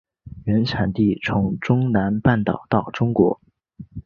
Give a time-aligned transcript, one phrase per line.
[0.45, 3.39] 原产地从中南半岛到中国。